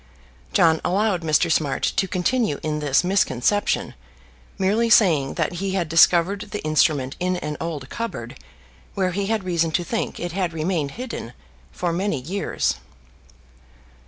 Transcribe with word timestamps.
John 0.51 0.81
allowed 0.83 1.21
Mr. 1.21 1.51
Smart 1.51 1.83
to 1.83 2.07
continue 2.07 2.59
in 2.63 2.79
this 2.79 3.03
misconception, 3.03 3.93
merely 4.57 4.89
saying 4.89 5.35
that 5.35 5.53
he 5.61 5.73
had 5.75 5.87
discovered 5.87 6.47
the 6.49 6.63
instrument 6.63 7.15
in 7.19 7.35
an 7.37 7.55
old 7.61 7.87
cupboard, 7.91 8.35
where 8.95 9.11
he 9.11 9.27
had 9.27 9.43
reason 9.43 9.69
to 9.73 9.83
think 9.83 10.19
it 10.19 10.31
had 10.31 10.53
remained 10.53 10.93
hidden 10.97 11.33
for 11.71 11.93
many 11.93 12.19
years. 12.19 12.77